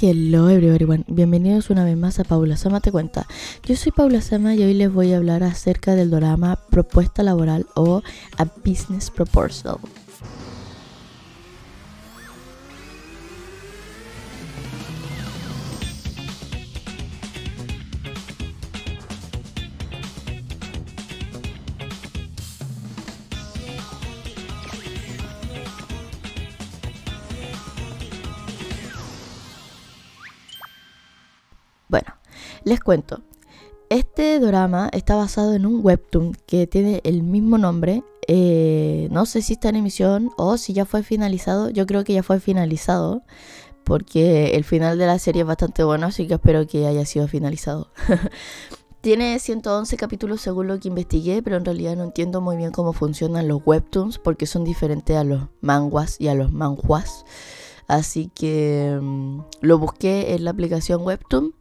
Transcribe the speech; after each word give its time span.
Hello 0.00 0.48
everybody, 0.48 1.02
bienvenidos 1.08 1.70
una 1.70 1.84
vez 1.84 1.96
más 1.96 2.20
a 2.20 2.24
Paula 2.24 2.56
Sama 2.56 2.78
Te 2.80 2.92
Cuenta. 2.92 3.26
Yo 3.64 3.74
soy 3.74 3.90
Paula 3.90 4.20
Sama 4.20 4.54
y 4.54 4.62
hoy 4.62 4.74
les 4.74 4.92
voy 4.92 5.12
a 5.12 5.16
hablar 5.16 5.42
acerca 5.42 5.96
del 5.96 6.12
drama 6.12 6.56
Propuesta 6.70 7.24
Laboral 7.24 7.66
o 7.74 8.02
A 8.36 8.44
Business 8.64 9.10
Proposal. 9.10 9.78
Les 32.68 32.80
cuento. 32.80 33.22
Este 33.88 34.38
drama 34.38 34.90
está 34.92 35.16
basado 35.16 35.54
en 35.54 35.64
un 35.64 35.80
webtoon 35.82 36.36
que 36.46 36.66
tiene 36.66 37.00
el 37.04 37.22
mismo 37.22 37.56
nombre. 37.56 38.04
Eh, 38.26 39.08
no 39.10 39.24
sé 39.24 39.40
si 39.40 39.54
está 39.54 39.70
en 39.70 39.76
emisión 39.76 40.30
o 40.36 40.58
si 40.58 40.74
ya 40.74 40.84
fue 40.84 41.02
finalizado. 41.02 41.70
Yo 41.70 41.86
creo 41.86 42.04
que 42.04 42.12
ya 42.12 42.22
fue 42.22 42.38
finalizado. 42.40 43.22
Porque 43.84 44.54
el 44.54 44.64
final 44.64 44.98
de 44.98 45.06
la 45.06 45.18
serie 45.18 45.40
es 45.42 45.48
bastante 45.48 45.82
bueno, 45.82 46.08
así 46.08 46.26
que 46.26 46.34
espero 46.34 46.66
que 46.66 46.86
haya 46.86 47.06
sido 47.06 47.26
finalizado. 47.26 47.90
Tiene 49.00 49.38
111 49.38 49.96
capítulos 49.96 50.42
según 50.42 50.66
lo 50.66 50.78
que 50.78 50.88
investigué, 50.88 51.42
pero 51.42 51.56
en 51.56 51.64
realidad 51.64 51.96
no 51.96 52.04
entiendo 52.04 52.42
muy 52.42 52.58
bien 52.58 52.70
cómo 52.70 52.92
funcionan 52.92 53.48
los 53.48 53.62
webtoons 53.64 54.18
porque 54.18 54.44
son 54.44 54.64
diferentes 54.64 55.16
a 55.16 55.24
los 55.24 55.48
manguas 55.62 56.20
y 56.20 56.28
a 56.28 56.34
los 56.34 56.52
manhuas. 56.52 57.24
Así 57.88 58.30
que 58.34 58.98
mm, 59.00 59.40
lo 59.62 59.78
busqué 59.78 60.34
en 60.34 60.44
la 60.44 60.50
aplicación 60.50 61.02
Webtoon 61.02 61.54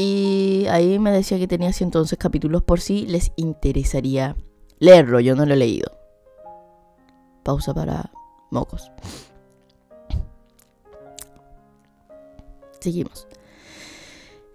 y 0.00 0.66
ahí 0.70 1.00
me 1.00 1.10
decía 1.10 1.38
que 1.38 1.48
tenía 1.48 1.72
111 1.72 2.16
capítulos 2.16 2.62
por 2.62 2.80
si 2.80 3.04
les 3.04 3.32
interesaría 3.34 4.36
leerlo. 4.78 5.18
Yo 5.18 5.34
no 5.34 5.44
lo 5.44 5.54
he 5.54 5.56
leído. 5.56 5.90
Pausa 7.42 7.74
para 7.74 8.12
mocos. 8.52 8.92
Seguimos. 12.78 13.26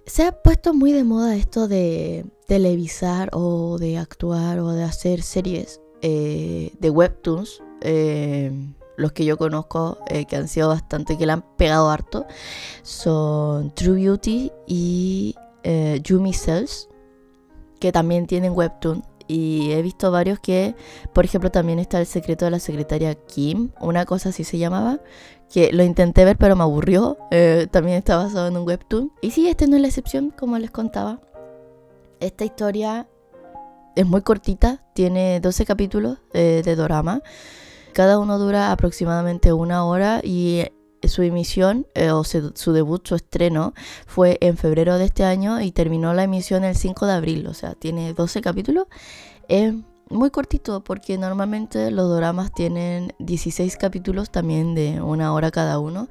Se 0.06 0.24
ha 0.24 0.32
puesto 0.32 0.74
muy 0.74 0.94
de 0.94 1.04
moda 1.04 1.36
esto 1.36 1.68
de 1.68 2.26
televisar 2.48 3.30
o 3.34 3.78
de 3.78 3.98
actuar 3.98 4.60
o 4.60 4.72
de 4.72 4.84
hacer 4.84 5.22
series 5.24 5.82
eh, 6.02 6.72
de 6.80 6.90
webtoons. 6.90 7.62
Eh, 7.82 8.50
los 8.96 9.12
que 9.12 9.26
yo 9.26 9.38
conozco 9.38 9.98
eh, 10.08 10.26
que 10.26 10.36
han 10.36 10.48
sido 10.48 10.70
bastante, 10.70 11.18
que 11.18 11.26
le 11.26 11.34
han 11.34 11.44
pegado 11.58 11.90
harto, 11.90 12.26
son 12.82 13.72
True 13.72 14.04
Beauty 14.04 14.52
y 14.68 15.36
eh, 15.64 16.00
Yumi 16.04 16.34
Cells, 16.34 16.90
que 17.80 17.92
también 17.92 18.28
tienen 18.28 18.54
webtoon. 18.54 19.04
Y 19.26 19.72
he 19.72 19.82
visto 19.82 20.12
varios 20.12 20.40
que, 20.40 20.76
por 21.14 21.24
ejemplo, 21.24 21.50
también 21.50 21.80
está 21.80 22.00
El 22.00 22.06
secreto 22.06 22.44
de 22.46 22.52
la 22.52 22.60
secretaria 22.60 23.16
Kim, 23.16 23.72
una 23.80 24.06
cosa 24.06 24.30
así 24.30 24.44
se 24.44 24.58
llamaba, 24.58 25.00
que 25.50 25.72
lo 25.72 25.84
intenté 25.84 26.26
ver 26.26 26.38
pero 26.38 26.56
me 26.56 26.64
aburrió, 26.64 27.18
eh, 27.32 27.68
también 27.72 27.98
está 27.98 28.18
basado 28.18 28.48
en 28.48 28.58
un 28.58 28.68
webtoon. 28.68 29.12
Y 29.22 29.32
sí, 29.32 29.48
este 29.48 29.68
no 29.68 29.78
es 29.78 29.82
la 29.82 29.88
excepción, 29.88 30.32
como 30.38 30.58
les 30.60 30.72
contaba. 30.72 31.22
Esta 32.20 32.44
historia 32.46 33.08
es 33.96 34.06
muy 34.06 34.22
cortita, 34.22 34.84
tiene 34.94 35.40
12 35.40 35.66
capítulos 35.66 36.18
de 36.34 36.76
drama. 36.76 37.22
Cada 37.94 38.18
uno 38.18 38.40
dura 38.40 38.72
aproximadamente 38.72 39.54
una 39.54 39.86
hora 39.86 40.20
y 40.24 40.64
su 41.08 41.22
emisión 41.22 41.86
eh, 41.94 42.12
o 42.12 42.24
su 42.24 42.74
debut, 42.74 43.08
su 43.08 43.16
estreno 43.16 43.74
fue 44.08 44.38
en 44.42 44.58
febrero 44.58 44.98
de 44.98 45.06
este 45.06 45.24
año 45.24 45.62
y 45.62 45.72
terminó 45.72 46.14
la 46.14 46.24
emisión 46.24 46.64
el 46.64 46.76
5 46.76 47.06
de 47.06 47.14
abril, 47.14 47.48
o 47.48 47.54
sea, 47.54 47.76
tiene 47.76 48.14
12 48.14 48.42
capítulos. 48.42 48.88
Es 49.48 49.74
muy 50.10 50.32
cortito 50.32 50.84
porque 50.84 51.18
normalmente 51.18 51.92
los 51.92 52.16
dramas 52.16 52.52
tienen 52.54 53.14
16 53.20 53.78
capítulos 53.78 54.32
también 54.32 54.76
de 54.76 55.02
una 55.02 55.34
hora 55.34 55.52
cada 55.52 55.80
uno. 55.80 56.08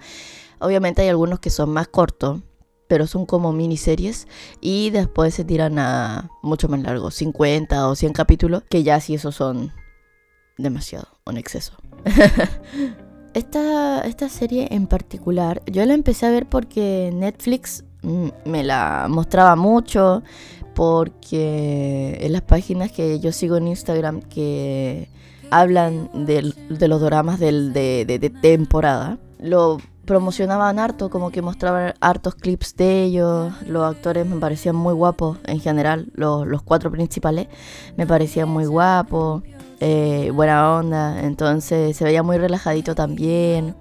Obviamente 0.60 1.02
hay 1.02 1.08
algunos 1.08 1.40
que 1.40 1.50
son 1.50 1.70
más 1.70 1.88
cortos, 1.88 2.40
pero 2.86 3.06
son 3.06 3.26
como 3.26 3.52
miniseries 3.52 4.28
y 4.60 4.90
después 4.90 5.34
se 5.34 5.44
tiran 5.44 5.78
a 5.78 6.30
mucho 6.42 6.68
más 6.68 6.80
largo, 6.80 7.10
50 7.10 7.88
o 7.88 7.94
100 7.96 8.12
capítulos, 8.12 8.62
que 8.68 8.82
ya 8.82 9.00
si 9.00 9.14
esos 9.14 9.34
son 9.34 9.72
demasiado, 10.58 11.08
un 11.24 11.36
exceso. 11.36 11.72
esta, 13.34 14.00
esta 14.02 14.28
serie 14.28 14.68
en 14.70 14.86
particular, 14.86 15.62
yo 15.66 15.84
la 15.86 15.94
empecé 15.94 16.26
a 16.26 16.30
ver 16.30 16.46
porque 16.46 17.10
Netflix 17.14 17.84
me 18.44 18.64
la 18.64 19.06
mostraba 19.08 19.56
mucho, 19.56 20.22
porque 20.74 22.18
en 22.20 22.32
las 22.32 22.42
páginas 22.42 22.90
que 22.90 23.20
yo 23.20 23.32
sigo 23.32 23.56
en 23.56 23.68
Instagram 23.68 24.20
que 24.22 25.08
hablan 25.50 26.10
de, 26.26 26.42
los 26.88 27.00
dramas 27.00 27.38
de, 27.38 28.32
temporada, 28.40 29.18
lo 29.38 29.78
promocionaban 30.06 30.78
harto, 30.78 31.10
como 31.10 31.30
que 31.30 31.42
mostraban 31.42 31.94
hartos 32.00 32.34
clips 32.34 32.74
de 32.76 33.04
ellos, 33.04 33.52
los 33.68 33.84
actores 33.84 34.26
me 34.26 34.36
parecían 34.36 34.74
muy 34.74 34.94
guapos 34.94 35.38
en 35.46 35.60
general, 35.60 36.10
los, 36.14 36.46
los 36.46 36.62
cuatro 36.62 36.90
principales 36.90 37.48
me 37.96 38.06
parecían 38.06 38.48
muy 38.48 38.64
guapos, 38.64 39.42
eh, 39.84 40.30
buena 40.30 40.76
onda, 40.76 41.22
entonces 41.24 41.96
se 41.96 42.04
veía 42.04 42.22
muy 42.22 42.38
relajadito 42.38 42.94
también. 42.94 43.74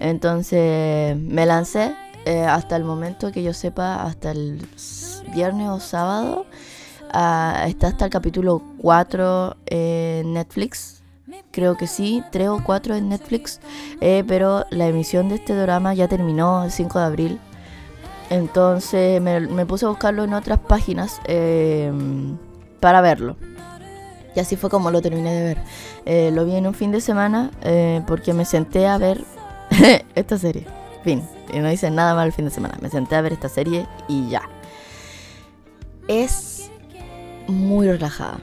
Entonces 0.00 1.16
me 1.16 1.46
lancé 1.46 1.94
eh, 2.24 2.42
hasta 2.42 2.74
el 2.74 2.82
momento 2.82 3.30
que 3.30 3.44
yo 3.44 3.52
sepa, 3.52 4.02
hasta 4.02 4.32
el 4.32 4.66
viernes 5.32 5.68
o 5.68 5.78
sábado. 5.78 6.44
Está 7.06 7.86
hasta 7.86 8.06
el 8.06 8.10
capítulo 8.10 8.60
4 8.78 9.56
en 9.66 10.32
Netflix. 10.32 11.04
Creo 11.52 11.76
que 11.76 11.86
sí, 11.86 12.24
3 12.32 12.48
o 12.48 12.64
4 12.64 12.96
en 12.96 13.08
Netflix. 13.08 13.60
Eh, 14.00 14.24
pero 14.26 14.64
la 14.70 14.88
emisión 14.88 15.28
de 15.28 15.36
este 15.36 15.54
drama 15.54 15.94
ya 15.94 16.08
terminó 16.08 16.64
el 16.64 16.72
5 16.72 16.98
de 16.98 17.04
abril. 17.04 17.40
Entonces 18.28 19.22
me, 19.22 19.38
me 19.38 19.66
puse 19.66 19.86
a 19.86 19.88
buscarlo 19.88 20.24
en 20.24 20.34
otras 20.34 20.58
páginas 20.58 21.20
para 22.80 23.00
verlo. 23.02 23.36
Y 24.38 24.40
así 24.40 24.54
fue 24.54 24.70
como 24.70 24.92
lo 24.92 25.02
terminé 25.02 25.34
de 25.34 25.42
ver. 25.42 25.58
Eh, 26.06 26.30
lo 26.32 26.44
vi 26.44 26.54
en 26.54 26.68
un 26.68 26.72
fin 26.72 26.92
de 26.92 27.00
semana 27.00 27.50
eh, 27.62 28.02
porque 28.06 28.32
me 28.32 28.44
senté 28.44 28.86
a 28.86 28.96
ver 28.96 29.24
esta 30.14 30.38
serie. 30.38 30.64
Fin. 31.02 31.24
Y 31.52 31.58
no 31.58 31.72
hice 31.72 31.90
nada 31.90 32.14
mal 32.14 32.28
el 32.28 32.32
fin 32.32 32.44
de 32.44 32.52
semana. 32.52 32.78
Me 32.80 32.88
senté 32.88 33.16
a 33.16 33.20
ver 33.20 33.32
esta 33.32 33.48
serie 33.48 33.88
y 34.06 34.28
ya. 34.28 34.42
Es 36.06 36.70
muy 37.48 37.88
relajada. 37.88 38.38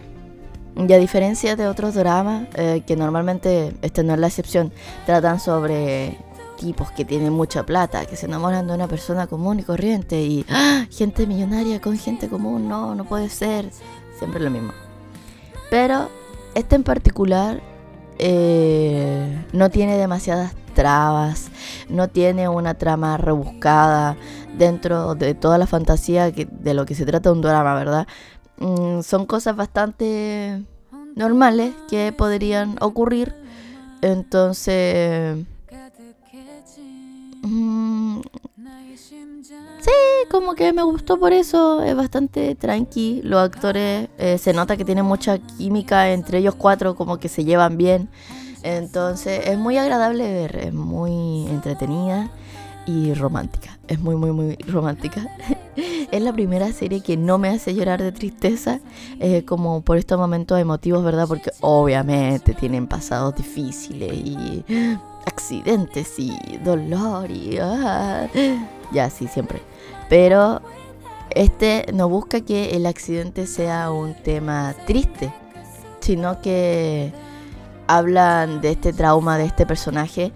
Y 0.76 0.92
a 0.92 0.98
diferencia 0.98 1.56
de 1.56 1.66
otros 1.66 1.94
dramas, 1.94 2.50
eh, 2.56 2.84
que 2.86 2.98
normalmente, 2.98 3.74
este 3.82 4.04
no 4.04 4.16
es 4.16 4.20
la 4.20 4.28
excepción, 4.28 4.74
tratan 5.06 5.40
sobre 5.40 6.18
tipos 6.60 6.92
que 6.92 7.06
tienen 7.06 7.32
mucha 7.32 7.66
plata, 7.66 8.06
que 8.06 8.18
se 8.18 8.26
enamoran 8.26 8.68
de 8.68 8.74
una 8.74 8.90
persona 8.90 9.28
común 9.28 9.62
y 9.62 9.64
corriente 9.64 10.22
y 10.22 10.46
¡ah! 10.50 10.88
gente 10.92 11.26
millonaria 11.26 11.80
con 11.80 11.98
gente 11.98 12.28
común, 12.28 12.68
no, 12.68 12.96
no 12.96 13.06
puede 13.06 13.30
ser. 13.30 13.72
Siempre 14.20 14.42
lo 14.42 14.50
mismo. 14.50 14.74
Pero 15.70 16.10
este 16.54 16.76
en 16.76 16.84
particular 16.84 17.62
eh, 18.18 19.44
no 19.52 19.70
tiene 19.70 19.98
demasiadas 19.98 20.56
trabas, 20.74 21.50
no 21.90 22.10
tiene 22.10 22.50
una 22.50 22.76
trama 22.76 23.18
rebuscada 23.18 24.18
dentro 24.58 25.16
de 25.16 25.34
toda 25.34 25.58
la 25.58 25.68
fantasía 25.68 26.32
de 26.32 26.74
lo 26.74 26.86
que 26.86 26.96
se 26.96 27.06
trata 27.06 27.32
un 27.32 27.42
drama, 27.42 27.74
¿verdad? 27.76 28.08
Mm, 28.58 29.02
son 29.02 29.26
cosas 29.26 29.56
bastante 29.56 30.64
normales 31.16 31.74
que 31.90 32.14
podrían 32.16 32.78
ocurrir. 32.82 33.34
Entonces... 34.02 35.46
Sí, 38.96 39.92
como 40.30 40.56
que 40.56 40.74
me 40.74 40.84
gustó 40.84 41.20
por 41.20 41.34
eso. 41.34 41.84
Es 41.84 41.96
bastante 41.96 42.56
tranqui. 42.56 43.22
Los 43.24 43.40
actores 43.42 44.10
eh, 44.18 44.38
se 44.38 44.54
nota 44.54 44.78
que 44.78 44.86
tienen 44.86 45.06
mucha 45.06 45.38
química 45.38 46.12
entre 46.12 46.40
ellos 46.40 46.56
cuatro, 46.56 46.96
como 46.96 47.18
que 47.18 47.30
se 47.30 47.44
llevan 47.44 47.78
bien. 47.78 48.10
Entonces 48.64 49.48
es 49.48 49.58
muy 49.58 49.78
agradable 49.78 50.24
ver, 50.24 50.56
es 50.58 50.74
muy 50.74 51.46
entretenida 51.48 52.32
y 52.88 53.14
romántica. 53.14 53.78
Es 53.88 54.00
muy, 54.00 54.16
muy, 54.16 54.32
muy 54.32 54.56
romántica. 54.68 55.28
es 56.12 56.22
la 56.22 56.34
primera 56.34 56.72
serie 56.72 57.02
que 57.02 57.18
no 57.18 57.38
me 57.38 57.50
hace 57.50 57.76
llorar 57.76 58.02
de 58.02 58.12
tristeza, 58.12 58.80
eh, 59.20 59.44
como 59.46 59.82
por 59.82 59.98
estos 59.98 60.18
momentos 60.18 60.60
emotivos, 60.60 61.04
¿verdad? 61.04 61.28
Porque 61.28 61.52
obviamente 61.62 62.54
tienen 62.54 62.88
pasados 62.88 63.36
difíciles 63.36 64.12
y 64.14 64.64
accidentes 65.26 66.18
y 66.18 66.58
dolor 66.64 67.32
y... 67.32 67.58
Ah, 67.62 68.28
ya, 68.92 69.10
sí, 69.10 69.28
siempre. 69.28 69.62
Pero 70.10 70.62
este 71.32 71.86
no 71.94 72.08
busca 72.10 72.42
que 72.42 72.72
el 72.72 72.86
accidente 72.86 73.48
sea 73.48 73.92
un 73.92 74.14
tema 74.14 74.76
triste, 74.86 75.34
sino 76.00 76.42
que 76.42 77.12
hablan 77.88 78.62
de 78.62 78.72
este 78.72 78.94
trauma 78.94 79.38
de 79.38 79.46
este 79.46 79.66
personaje 79.66 80.32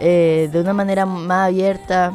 eh, 0.00 0.48
de 0.52 0.60
una 0.60 0.72
manera 0.72 1.06
más 1.06 1.48
abierta, 1.48 2.12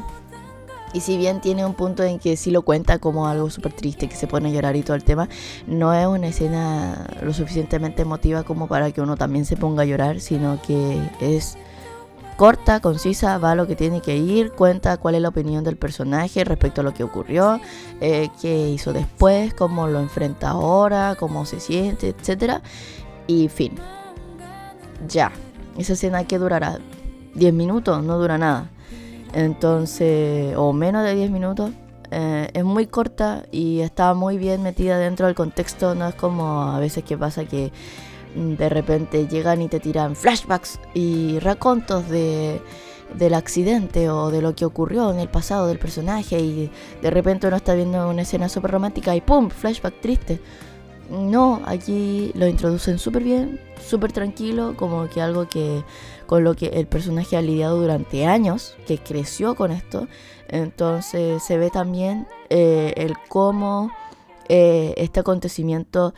Y 0.93 1.01
si 1.01 1.17
bien 1.17 1.39
tiene 1.39 1.65
un 1.65 1.75
punto 1.75 2.03
en 2.03 2.17
que 2.17 2.35
sí 2.35 2.49
lo 2.49 2.63
cuenta 2.63 2.97
como 2.97 3.27
algo 3.27 3.49
súper 3.51 3.73
triste, 3.73 4.09
que 4.09 4.15
se 4.15 4.25
pone 4.25 4.49
a 4.49 4.51
llorar 4.51 4.75
y 4.75 4.81
todo 4.81 4.95
el 4.95 5.03
tema, 5.03 5.29
no 5.67 5.93
es 5.93 6.07
una 6.07 6.27
escena 6.27 7.05
lo 7.21 7.31
suficientemente 7.33 8.01
emotiva 8.01 8.43
como 8.43 8.67
para 8.67 8.91
que 8.91 9.01
uno 9.01 9.15
también 9.15 9.45
se 9.45 9.55
ponga 9.55 9.83
a 9.83 9.85
llorar, 9.85 10.19
sino 10.19 10.59
que 10.63 10.99
es 11.21 11.57
corta, 12.39 12.80
concisa, 12.80 13.38
va 13.38 13.51
a 13.51 13.56
lo 13.56 13.68
que 13.68 13.75
tiene 13.75 14.00
que 14.00 14.15
ir, 14.15 14.53
cuenta 14.53 14.95
cuál 14.95 15.15
es 15.15 15.21
la 15.21 15.27
opinión 15.27 15.65
del 15.65 15.75
personaje 15.75 16.45
respecto 16.45 16.80
a 16.80 16.86
lo 16.86 16.94
que 16.94 17.03
ocurrió, 17.03 17.59
eh, 18.00 18.30
qué 18.41 18.69
hizo 18.69 18.94
después, 18.94 19.53
cómo 19.53 19.89
lo 19.89 20.00
enfrenta 20.00 20.51
ahora, 20.51 21.18
cómo 21.19 21.45
se 21.45 21.59
siente, 21.59 22.07
etc. 22.07 22.62
Y 23.27 23.50
fin. 23.50 23.74
Ya. 25.06 25.33
Esa 25.77 25.91
escena 25.91 26.24
que 26.24 26.39
durará 26.39 26.80
10 27.36 27.53
minutos, 27.53 28.01
no 28.06 28.18
dura 28.18 28.38
nada. 28.38 28.69
Entonces, 29.33 30.56
o 30.56 30.71
menos 30.71 31.03
de 31.03 31.15
10 31.15 31.31
minutos. 31.31 31.71
Eh, 32.09 32.51
es 32.53 32.63
muy 32.63 32.88
corta 32.88 33.44
y 33.51 33.81
está 33.81 34.13
muy 34.13 34.38
bien 34.38 34.63
metida 34.63 34.97
dentro 34.97 35.25
del 35.25 35.36
contexto. 35.36 35.94
No 35.94 36.07
es 36.07 36.15
como 36.15 36.62
a 36.62 36.80
veces 36.80 37.03
que 37.03 37.18
pasa 37.18 37.44
que 37.44 37.74
de 38.35 38.69
repente 38.69 39.27
llegan 39.27 39.61
y 39.61 39.67
te 39.67 39.79
tiran 39.79 40.15
flashbacks 40.15 40.79
y 40.93 41.39
racontos 41.39 42.07
de, 42.09 42.61
del 43.15 43.33
accidente 43.33 44.09
o 44.09 44.29
de 44.29 44.41
lo 44.41 44.55
que 44.55 44.65
ocurrió 44.65 45.11
en 45.11 45.19
el 45.19 45.29
pasado 45.29 45.67
del 45.67 45.79
personaje 45.79 46.39
y 46.39 46.71
de 47.01 47.09
repente 47.11 47.47
uno 47.47 47.57
está 47.57 47.73
viendo 47.73 48.09
una 48.09 48.21
escena 48.21 48.49
súper 48.49 48.71
romántica 48.71 49.15
y 49.15 49.21
¡pum! 49.21 49.49
flashback 49.49 49.99
triste. 50.01 50.39
No, 51.09 51.61
aquí 51.65 52.31
lo 52.35 52.47
introducen 52.47 52.99
súper 52.99 53.23
bien, 53.23 53.59
súper 53.83 54.11
tranquilo, 54.11 54.75
como 54.77 55.09
que 55.09 55.21
algo 55.21 55.49
que 55.49 55.83
con 56.27 56.43
lo 56.43 56.53
que 56.53 56.67
el 56.67 56.85
personaje 56.85 57.35
ha 57.35 57.41
lidiado 57.41 57.81
durante 57.81 58.27
años, 58.27 58.75
que 58.85 58.99
creció 58.99 59.55
con 59.55 59.71
esto. 59.71 60.07
Entonces 60.47 61.41
se 61.41 61.57
ve 61.57 61.71
también 61.71 62.27
eh, 62.51 62.93
el 62.95 63.15
cómo 63.27 63.91
eh, 64.49 64.93
este 64.97 65.19
acontecimiento 65.19 66.13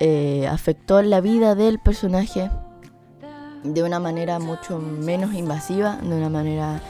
eh, 0.00 0.46
afectó 0.48 1.02
la 1.02 1.20
vida 1.20 1.54
del 1.54 1.78
personaje 1.78 2.50
de 3.62 3.82
una 3.82 3.98
manera 3.98 4.38
mucho 4.38 4.78
menos 4.78 5.34
invasiva, 5.34 5.96
de 5.96 6.16
una 6.16 6.28
manera 6.28 6.80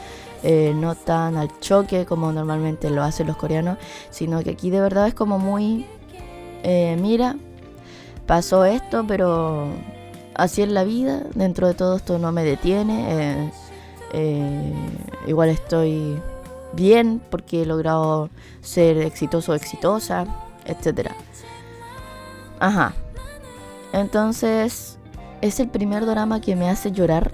no 0.75 0.94
tan 0.94 1.37
al 1.37 1.58
choque 1.58 2.06
como 2.06 2.31
normalmente 2.31 2.88
lo 2.91 3.03
hacen 3.03 3.26
los 3.26 3.37
coreanos, 3.37 3.79
sino 4.11 4.44
que 4.44 4.50
aquí 4.50 4.70
de 4.70 4.81
verdad 4.81 5.08
es 5.08 5.14
como 5.14 5.41
muy 5.41 5.87
eh, 6.69 6.97
mira, 7.00 7.37
pasó 8.26 8.64
esto, 8.64 9.05
pero 9.06 9.69
así 10.35 10.62
es 10.62 10.69
la 10.69 10.82
vida, 10.82 11.23
dentro 11.35 11.69
de 11.69 11.75
todo 11.75 11.97
esto 11.97 12.19
no 12.19 12.32
me 12.32 12.43
detiene, 12.43 13.06
eh, 13.09 13.52
eh, 14.12 14.73
igual 15.29 15.50
estoy 15.50 16.20
bien 16.73 17.20
porque 17.31 17.62
he 17.62 17.67
logrado 17.67 18.31
ser 18.62 18.99
exitoso 18.99 19.55
exitosa, 19.55 20.26
etc. 20.64 21.12
Ajá. 22.61 22.94
Entonces, 23.93 24.99
es 25.41 25.61
el 25.61 25.69
primer 25.69 26.06
drama 26.06 26.41
que 26.41 26.56
me 26.56 26.69
hace 26.69 26.93
llorar, 26.93 27.32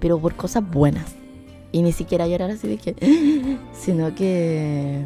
pero 0.00 0.18
por 0.18 0.34
cosas 0.34 0.68
buenas. 0.68 1.14
Y 1.72 1.82
ni 1.82 1.92
siquiera 1.92 2.26
llorar 2.26 2.50
así 2.50 2.68
de 2.68 2.78
que, 2.78 3.58
sino 3.72 4.14
que 4.14 5.04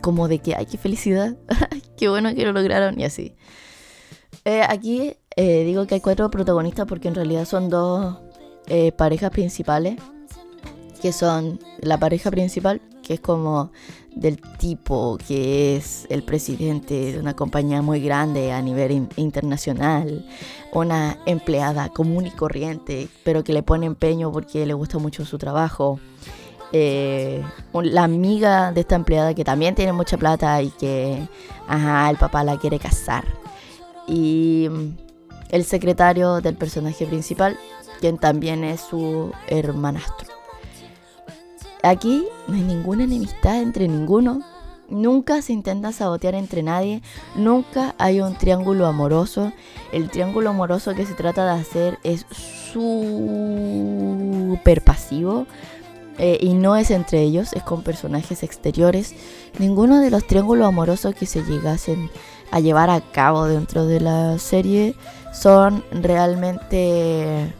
como 0.00 0.28
de 0.28 0.38
que, 0.38 0.54
ay, 0.54 0.66
qué 0.66 0.78
felicidad, 0.78 1.36
qué 1.96 2.08
bueno 2.08 2.34
que 2.34 2.44
lo 2.44 2.52
lograron 2.52 2.98
y 2.98 3.04
así. 3.04 3.34
Eh, 4.44 4.62
aquí 4.66 5.16
eh, 5.36 5.64
digo 5.64 5.86
que 5.86 5.96
hay 5.96 6.00
cuatro 6.00 6.30
protagonistas 6.30 6.86
porque 6.86 7.08
en 7.08 7.14
realidad 7.14 7.44
son 7.44 7.68
dos 7.68 8.18
eh, 8.66 8.92
parejas 8.92 9.30
principales, 9.30 9.96
que 11.00 11.12
son 11.12 11.58
la 11.80 11.98
pareja 11.98 12.30
principal, 12.30 12.80
que 13.10 13.14
es 13.14 13.20
como 13.20 13.72
del 14.14 14.40
tipo 14.40 15.18
que 15.26 15.76
es 15.76 16.06
el 16.10 16.22
presidente 16.22 17.10
de 17.10 17.18
una 17.18 17.34
compañía 17.34 17.82
muy 17.82 18.00
grande 18.00 18.52
a 18.52 18.62
nivel 18.62 19.08
internacional, 19.16 20.24
una 20.72 21.18
empleada 21.26 21.88
común 21.88 22.28
y 22.28 22.30
corriente, 22.30 23.08
pero 23.24 23.42
que 23.42 23.52
le 23.52 23.64
pone 23.64 23.86
empeño 23.86 24.30
porque 24.30 24.64
le 24.64 24.74
gusta 24.74 24.98
mucho 24.98 25.24
su 25.24 25.38
trabajo 25.38 25.98
eh, 26.70 27.42
la 27.72 28.04
amiga 28.04 28.70
de 28.70 28.82
esta 28.82 28.94
empleada 28.94 29.34
que 29.34 29.42
también 29.42 29.74
tiene 29.74 29.92
mucha 29.92 30.16
plata 30.16 30.62
y 30.62 30.70
que, 30.70 31.26
ajá, 31.66 32.10
el 32.10 32.16
papá 32.16 32.44
la 32.44 32.60
quiere 32.60 32.78
casar. 32.78 33.24
Y 34.06 34.68
mm, 34.70 34.88
el 35.48 35.64
secretario 35.64 36.40
del 36.40 36.54
personaje 36.54 37.06
principal, 37.06 37.58
quien 37.98 38.18
también 38.18 38.62
es 38.62 38.82
su 38.82 39.32
hermanastro. 39.48 40.29
Aquí 41.82 42.26
no 42.46 42.54
hay 42.54 42.62
ninguna 42.62 43.04
enemistad 43.04 43.60
entre 43.60 43.88
ninguno. 43.88 44.42
Nunca 44.88 45.40
se 45.40 45.52
intenta 45.52 45.92
sabotear 45.92 46.34
entre 46.34 46.62
nadie. 46.62 47.00
Nunca 47.36 47.94
hay 47.98 48.20
un 48.20 48.36
triángulo 48.36 48.86
amoroso. 48.86 49.52
El 49.92 50.10
triángulo 50.10 50.50
amoroso 50.50 50.94
que 50.94 51.06
se 51.06 51.14
trata 51.14 51.44
de 51.44 51.60
hacer 51.60 51.98
es 52.02 52.26
súper 52.72 52.82
pasivo 54.82 55.46
eh, 56.18 56.38
y 56.40 56.52
no 56.52 56.76
es 56.76 56.90
entre 56.90 57.22
ellos, 57.22 57.54
es 57.54 57.62
con 57.62 57.82
personajes 57.82 58.42
exteriores. 58.42 59.14
Ninguno 59.58 60.00
de 60.00 60.10
los 60.10 60.26
triángulos 60.26 60.68
amorosos 60.68 61.14
que 61.14 61.24
se 61.24 61.42
llegasen 61.44 62.10
a 62.50 62.60
llevar 62.60 62.90
a 62.90 63.00
cabo 63.00 63.46
dentro 63.46 63.86
de 63.86 64.00
la 64.00 64.38
serie 64.38 64.94
son 65.32 65.82
realmente 65.92 67.54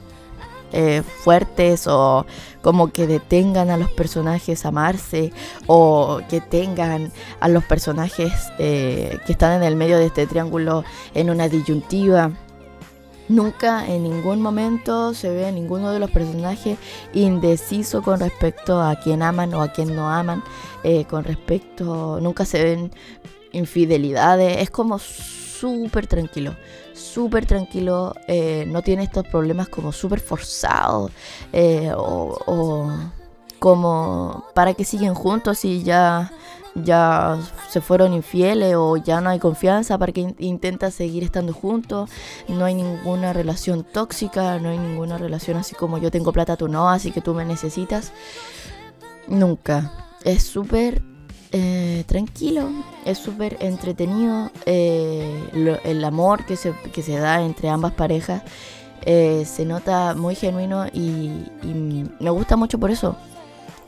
eh, 0.73 1.03
fuertes 1.03 1.87
o 1.87 2.27
como 2.63 2.93
que 2.93 3.07
detengan 3.07 3.71
a 3.71 3.77
los 3.77 3.91
personajes 3.91 4.65
a 4.65 4.69
amarse 4.69 5.33
o 5.67 6.21
que 6.29 6.41
tengan 6.41 7.11
a 7.41 7.49
los 7.49 7.65
personajes 7.65 8.33
eh, 8.59 9.19
que 9.27 9.33
están 9.33 9.53
en 9.55 9.63
el 9.63 9.77
medio 9.77 9.99
de 9.99 10.07
este 10.07 10.27
triángulo 10.27 10.85
en 11.15 11.31
una 11.31 11.49
disyuntiva. 11.49 12.31
Nunca 13.29 13.87
en 13.87 14.03
ningún 14.03 14.43
momento 14.43 15.15
se 15.15 15.31
ve 15.31 15.47
a 15.47 15.53
ninguno 15.53 15.93
de 15.93 16.01
los 16.01 16.11
personajes 16.11 16.79
indeciso 17.15 18.03
con 18.03 18.19
respecto 18.19 18.83
a 18.83 18.97
quién 18.97 19.23
aman 19.23 19.55
o 19.55 19.63
a 19.63 19.69
quién 19.69 19.95
no 19.95 20.11
aman. 20.11 20.43
Eh, 20.83 21.05
con 21.05 21.23
respecto, 21.23 22.19
nunca 22.21 22.45
se 22.45 22.65
ven 22.65 22.91
infidelidades. 23.53 24.59
Es 24.59 24.71
como 24.71 24.99
súper 25.61 26.07
tranquilo. 26.07 26.57
Súper 26.95 27.47
tranquilo. 27.47 28.15
Eh, 28.27 28.65
no 28.67 28.83
tiene 28.83 29.05
estos 29.05 29.27
problemas 29.27 29.69
como 29.69 29.93
súper 29.93 30.21
forzados. 30.21 31.13
Eh, 31.53 31.93
o, 31.97 32.91
como 33.59 34.47
para 34.55 34.73
que 34.73 34.85
siguen 34.85 35.13
juntos 35.15 35.67
y 35.67 35.83
ya 35.83 36.33
ya 36.75 37.37
se 37.69 37.81
fueron 37.81 38.15
infieles 38.15 38.75
o 38.77 38.97
ya 38.97 39.21
no 39.21 39.29
hay 39.29 39.39
confianza 39.39 39.99
para 39.99 40.13
que 40.13 40.35
intenta 40.39 40.91
seguir 40.93 41.25
estando 41.25 41.53
juntos, 41.53 42.09
no 42.49 42.65
hay 42.65 42.75
ninguna 42.75 43.33
relación 43.33 43.85
tóxica, 43.85 44.59
no 44.61 44.71
hay 44.71 44.79
ninguna 44.79 45.19
relación 45.19 45.57
así 45.57 45.75
como 45.75 45.99
yo 45.99 46.13
tengo 46.13 46.33
plata, 46.33 46.57
tú 46.57 46.69
no, 46.69 46.89
así 46.89 47.11
que 47.11 47.21
tú 47.21 47.35
me 47.35 47.45
necesitas. 47.45 48.13
Nunca. 49.27 49.93
Es 50.25 50.45
súper 50.45 51.03
eh, 51.53 52.05
tranquilo, 52.07 52.69
es 53.05 53.19
súper 53.19 53.57
entretenido. 53.61 54.51
Eh, 54.67 55.79
el 55.85 56.05
amor 56.05 56.45
que 56.47 56.57
se, 56.57 56.73
que 56.93 57.03
se 57.03 57.17
da 57.19 57.43
entre 57.43 57.69
ambas 57.69 57.93
parejas 57.93 58.43
eh, 59.03 59.45
se 59.47 59.65
nota 59.65 60.15
muy 60.15 60.35
genuino 60.35 60.87
y 60.93 61.47
me 62.21 62.31
gusta 62.31 62.57
mucho 62.57 62.79
por 62.79 62.91
eso. 62.91 63.17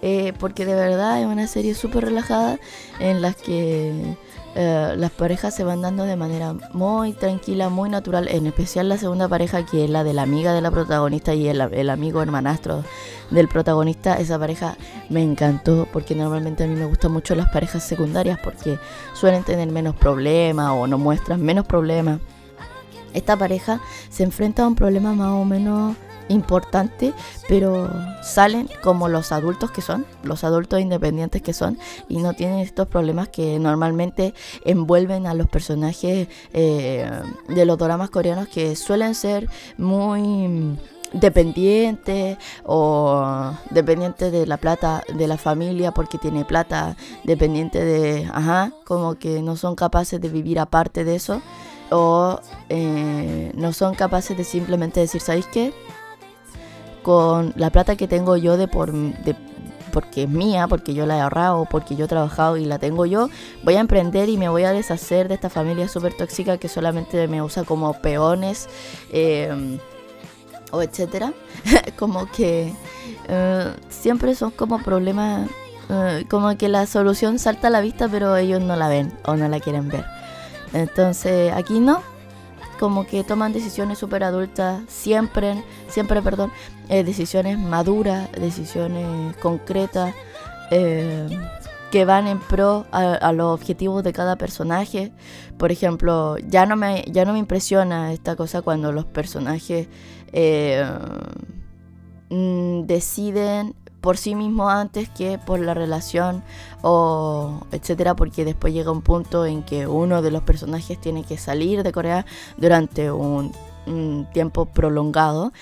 Eh, 0.05 0.33
porque 0.41 0.67
de 0.67 0.75
verdad 0.75 1.21
es 1.21 1.27
una 1.27 1.47
serie 1.47 1.75
súper 1.77 2.07
relajada 2.07 2.59
en 2.99 3.23
la 3.23 3.33
que 3.33 4.17
eh, 4.55 4.95
las 4.99 5.11
parejas 5.11 5.55
se 5.55 5.65
van 5.65 5.81
dando 5.81 6.05
de 6.05 6.15
manera 6.15 6.55
muy 6.75 7.15
tranquila, 7.15 7.71
muy 7.71 7.89
natural, 7.89 8.29
en 8.29 8.47
especial 8.47 8.89
la 8.89 8.99
segunda 8.99 9.27
pareja 9.27 9.65
que 9.65 9.85
es 9.85 9.91
la 9.91 10.05
de 10.05 10.13
la 10.13 10.23
amiga 10.23 10.53
de 10.53 10.61
la 10.61 10.71
protagonista 10.71 11.35
y 11.35 11.49
el, 11.49 11.91
amigo 11.91 12.21
hermanastro 12.21 12.85
del 13.31 13.49
protagonista, 13.49 14.17
esa 14.17 14.39
pareja 14.39 14.77
me 15.09 15.23
encantó 15.23 15.89
porque 15.91 16.15
normalmente 16.15 16.65
a 16.65 16.67
mí 16.67 16.75
me 16.75 16.85
gustan 16.85 17.13
mucho 17.13 17.35
las 17.35 17.49
parejas 17.49 17.83
secundarias 17.83 18.39
porque 18.45 18.79
suelen 19.15 19.43
tener 19.43 19.71
menos 19.71 19.97
problemas 19.97 20.73
o 20.73 20.87
no 20.87 20.99
muestran 20.99 21.41
menos 21.41 21.67
problemas. 21.67 22.21
Esta 23.15 23.37
pareja 23.37 23.81
se 24.11 24.23
enfrenta 24.23 24.65
a 24.65 24.67
un 24.67 24.75
problema 24.75 25.15
más 25.15 25.29
o 25.29 25.45
menos 25.47 25.97
importante, 26.29 27.13
pero 27.49 27.91
salen 28.23 28.69
como 28.83 29.09
los 29.09 29.33
adultos 29.33 29.71
que 29.71 29.81
son, 29.81 30.07
los 30.23 30.45
adultos 30.45 30.81
independientes 30.81 31.43
que 31.43 31.53
son, 31.53 31.79
y 32.09 32.19
no 32.19 32.35
tienen 32.35 32.59
estos 32.59 32.89
problemas 32.89 33.29
que 33.29 33.59
normalmente 33.59 34.35
envuelven 34.65 35.27
a 35.27 35.35
los 35.35 35.49
personajes 35.49 36.29
eh, 36.53 37.11
de 37.49 37.65
los 37.65 37.79
dramas 37.79 38.11
coreanos 38.11 38.49
que 38.49 38.77
suelen 38.77 39.15
ser 39.15 39.49
muy 39.77 40.79
dependientes 41.13 42.39
o 42.65 43.53
dependientes 43.71 44.33
de 44.33 44.47
la 44.47 44.57
plata 44.57 45.05
de 45.15 45.27
la 45.27 45.37
familia 45.37 45.93
porque 45.93 46.19
tiene 46.19 46.45
plata, 46.45 46.97
dependiente 47.25 47.85
de, 47.85 48.29
ajá, 48.33 48.73
como 48.85 49.17
que 49.17 49.43
no 49.43 49.57
son 49.57 49.75
capaces 49.75 50.21
de 50.21 50.29
vivir 50.29 50.59
aparte 50.59 51.05
de 51.05 51.17
eso 51.17 51.43
o 51.91 52.41
eh, 52.69 53.53
no 53.55 53.73
son 53.73 53.95
capaces 53.95 54.37
de 54.37 54.45
simplemente 54.45 55.01
decir, 55.01 55.21
¿sabéis 55.21 55.47
qué? 55.47 55.73
Con 57.03 57.53
la 57.57 57.71
plata 57.71 57.97
que 57.97 58.09
tengo 58.09 58.37
yo 58.37 58.57
de 58.57 58.69
por, 58.69 58.93
de, 58.93 59.37
porque 59.93 60.25
es 60.25 60.29
mía, 60.29 60.67
porque 60.67 60.95
yo 60.95 61.07
la 61.07 61.19
he 61.19 61.21
ahorrado, 61.21 61.67
porque 61.71 61.95
yo 61.95 62.07
he 62.07 62.09
trabajado 62.09 62.57
y 62.57 62.65
la 62.65 62.79
tengo 62.79 63.07
yo, 63.07 63.29
voy 63.63 63.77
a 63.77 63.81
emprender 63.81 64.29
y 64.29 64.39
me 64.39 64.49
voy 64.49 64.65
a 64.65 64.73
deshacer 64.73 65.29
de 65.29 65.35
esta 65.35 65.51
familia 65.51 65.89
súper 65.89 66.15
tóxica 66.15 66.59
que 66.59 66.69
solamente 66.69 67.29
me 67.29 67.43
usa 67.43 67.65
como 67.65 67.93
peones 67.95 68.69
eh, 69.13 69.79
o 70.73 70.83
etcétera. 70.83 71.33
como 71.99 72.27
que 72.27 72.73
eh, 73.29 73.73
siempre 73.89 74.35
son 74.35 74.51
como 74.51 74.83
problemas, 74.83 75.49
eh, 75.91 76.25
como 76.29 76.57
que 76.57 76.69
la 76.69 76.87
solución 76.87 77.39
salta 77.39 77.69
a 77.69 77.71
la 77.71 77.81
vista, 77.81 78.09
pero 78.09 78.37
ellos 78.37 78.61
no 78.61 78.75
la 78.77 78.89
ven 78.89 79.13
o 79.25 79.37
no 79.37 79.49
la 79.49 79.61
quieren 79.61 79.89
ver. 79.89 80.05
Entonces 80.73 81.53
aquí 81.53 81.81
no, 81.81 82.03
como 82.79 83.07
que 83.07 83.25
toman 83.25 83.53
decisiones 83.53 83.99
súper 83.99 84.25
adultas, 84.25 84.83
siempre, 84.89 85.63
siempre, 85.89 86.23
perdón, 86.23 86.53
eh, 86.89 87.05
decisiones 87.05 87.59
maduras, 87.59 88.31
decisiones 88.33 89.37
concretas, 89.37 90.15
eh, 90.71 91.29
que 91.91 92.07
van 92.07 92.27
en 92.27 92.41
pro 92.41 92.87
a, 92.91 93.33
los 93.33 93.55
objetivos 93.55 94.03
de 94.03 94.15
cada 94.15 94.37
personaje. 94.37 95.13
Por 95.59 95.71
ejemplo, 95.71 96.39
ya 96.39 96.65
no 96.65 96.75
me, 96.75 97.05
ya 97.07 97.27
no 97.27 97.35
me 97.35 97.39
impresiona 97.39 98.15
esta 98.15 98.35
cosa 98.35 98.63
cuando 98.63 98.93
los 98.93 99.05
personajes 99.05 99.89
eh, 100.33 100.85
mm, 102.31 102.87
deciden 102.87 103.75
por 104.03 104.19
sí 104.19 104.35
mismo 104.35 104.69
antes 104.69 105.09
que 105.09 105.39
por 105.39 105.61
la 105.61 105.73
relación 105.73 106.43
o 106.83 107.61
etcétera 107.71 108.15
porque 108.15 108.45
después 108.45 108.75
llega 108.75 108.91
un 108.91 109.01
punto 109.01 109.47
en 109.47 109.63
que 109.63 109.87
uno 109.87 110.21
de 110.21 110.33
los 110.33 110.43
personajes 110.43 111.01
tiene 111.01 111.23
que 111.23 111.39
salir 111.39 111.83
de 111.85 111.93
Corea 111.93 112.27
durante 112.59 113.11
un, 113.11 113.53
tiempo 114.33 114.67
prolongado 114.67 115.53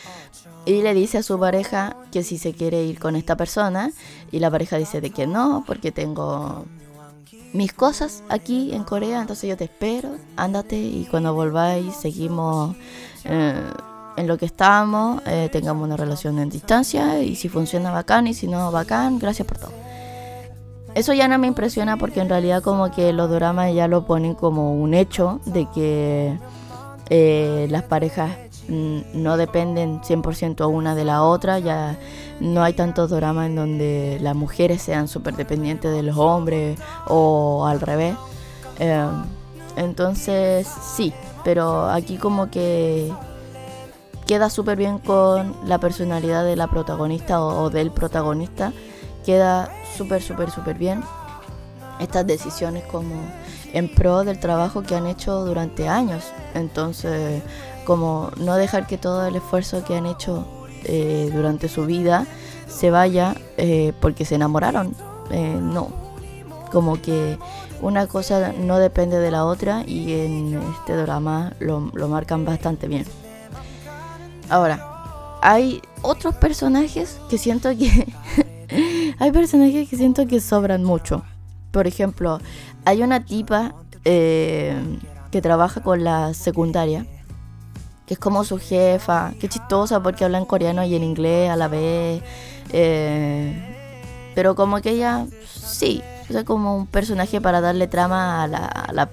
y 0.66 0.82
le 0.82 0.92
dice 0.92 1.16
a 1.18 1.22
su 1.22 1.38
pareja 1.38 1.96
que 2.12 2.22
si 2.22 2.36
se 2.36 2.52
quiere 2.52 2.84
ir 2.84 2.98
con 2.98 3.16
esta 3.16 3.34
persona 3.34 3.92
y 4.30 4.40
la 4.40 4.50
pareja 4.50 4.76
dice 4.76 5.00
de 5.00 5.08
que 5.08 5.26
no 5.26 5.64
porque 5.66 5.90
tengo 5.90 6.66
mis 7.54 7.72
cosas 7.72 8.22
aquí 8.28 8.74
en 8.74 8.84
Corea 8.84 9.22
entonces 9.22 9.48
yo 9.48 9.56
te 9.56 9.64
espero 9.64 10.16
ándate 10.36 10.76
y 10.76 11.06
cuando 11.10 11.32
volváis 11.32 11.94
seguimos 11.96 12.76
eh, 13.24 13.70
en 14.20 14.28
lo 14.28 14.38
que 14.38 14.46
estamos, 14.46 15.22
eh, 15.26 15.48
tengamos 15.50 15.84
una 15.84 15.96
relación 15.96 16.38
en 16.38 16.48
distancia 16.48 17.20
y 17.22 17.34
si 17.36 17.48
funciona 17.48 17.90
bacán 17.90 18.26
y 18.26 18.34
si 18.34 18.46
no 18.46 18.70
bacán, 18.70 19.18
gracias 19.18 19.46
por 19.46 19.58
todo. 19.58 19.72
Eso 20.94 21.12
ya 21.12 21.28
no 21.28 21.38
me 21.38 21.46
impresiona 21.46 21.96
porque 21.96 22.20
en 22.20 22.28
realidad 22.28 22.62
como 22.62 22.90
que 22.90 23.12
los 23.12 23.30
dramas 23.30 23.72
ya 23.74 23.88
lo 23.88 24.06
ponen 24.06 24.34
como 24.34 24.74
un 24.74 24.94
hecho 24.94 25.40
de 25.46 25.66
que 25.72 26.36
eh, 27.08 27.68
las 27.70 27.84
parejas 27.84 28.30
mm, 28.68 29.00
no 29.14 29.36
dependen 29.36 30.00
100% 30.00 30.68
una 30.68 30.94
de 30.94 31.04
la 31.04 31.22
otra, 31.22 31.58
ya 31.58 31.96
no 32.40 32.62
hay 32.62 32.72
tantos 32.72 33.10
dramas 33.10 33.46
en 33.46 33.56
donde 33.56 34.18
las 34.20 34.34
mujeres 34.34 34.82
sean 34.82 35.06
súper 35.06 35.36
dependientes 35.36 35.92
de 35.92 36.02
los 36.02 36.16
hombres 36.16 36.78
o 37.06 37.66
al 37.66 37.80
revés. 37.80 38.16
Eh, 38.78 39.06
entonces 39.76 40.66
sí, 40.96 41.12
pero 41.44 41.88
aquí 41.88 42.16
como 42.16 42.50
que 42.50 43.12
queda 44.30 44.48
súper 44.48 44.78
bien 44.78 45.00
con 45.00 45.56
la 45.66 45.78
personalidad 45.78 46.44
de 46.44 46.54
la 46.54 46.68
protagonista 46.68 47.42
o, 47.42 47.68
del 47.68 47.90
protagonista. 47.90 48.72
Queda 49.26 49.68
súper, 49.96 50.22
súper, 50.22 50.52
súper 50.52 50.78
bien. 50.78 51.02
Estas 51.98 52.24
decisiones 52.28 52.84
como 52.84 53.16
en 53.72 53.92
pro 53.92 54.22
del 54.22 54.38
trabajo 54.38 54.84
que 54.84 54.94
han 54.94 55.08
hecho 55.08 55.44
durante 55.44 55.88
años. 55.88 56.22
Entonces, 56.54 57.42
como 57.84 58.30
no 58.36 58.54
dejar 58.54 58.86
que 58.86 58.98
todo 58.98 59.26
el 59.26 59.34
esfuerzo 59.34 59.82
que 59.82 59.96
han 59.96 60.06
hecho 60.06 60.46
eh, 60.84 61.28
durante 61.34 61.68
su 61.68 61.84
vida 61.86 62.24
se 62.68 62.92
vaya 62.92 63.34
eh, 63.56 63.92
porque 64.00 64.24
se 64.24 64.36
enamoraron. 64.36 64.94
Eh, 65.32 65.58
no. 65.60 65.88
Como 66.70 67.02
que 67.02 67.36
una 67.82 68.06
cosa 68.06 68.52
no 68.52 68.78
depende 68.78 69.18
de 69.18 69.32
la 69.32 69.44
otra 69.44 69.82
y 69.84 70.12
en 70.12 70.62
este 70.78 70.94
drama 70.94 71.52
lo 71.58 71.80
marcan 72.06 72.44
bastante 72.44 72.86
bien. 72.86 73.06
Ahora, 74.50 75.38
hay 75.42 75.80
otros 76.02 76.34
personajes 76.34 77.18
que 77.30 77.38
siento 77.38 77.70
que... 77.70 78.12
hay 79.18 79.32
personajes 79.32 79.88
que 79.88 79.96
siento 79.96 80.26
que 80.26 80.40
sobran 80.40 80.84
mucho. 80.84 81.22
Por 81.70 81.86
ejemplo, 81.86 82.40
hay 82.84 83.02
una 83.02 83.24
tipa 83.24 83.74
eh, 84.04 84.74
que 85.30 85.40
trabaja 85.40 85.82
con 85.82 86.02
la 86.02 86.34
secundaria, 86.34 87.06
que 88.06 88.14
es 88.14 88.20
como 88.20 88.42
su 88.42 88.58
jefa, 88.58 89.34
que 89.40 89.48
chistosa 89.48 90.02
porque 90.02 90.24
habla 90.24 90.38
en 90.38 90.46
coreano 90.46 90.84
y 90.84 90.96
en 90.96 91.04
inglés 91.04 91.48
a 91.48 91.56
la 91.56 91.68
vez. 91.68 92.22
Eh, 92.72 94.32
pero 94.34 94.56
como 94.56 94.80
que 94.80 94.90
ella, 94.90 95.26
sí, 95.46 96.02
es 96.28 96.44
como 96.44 96.76
un 96.76 96.86
personaje 96.88 97.40
para 97.40 97.60
darle 97.60 97.86
trama 97.86 98.42
a 98.42 98.48
la, 98.48 98.66
a 98.66 98.92
la, 98.92 99.08